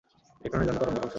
[0.41, 1.09] ইলেকট্রনের জন্য তরঙ্গ ফাংশন।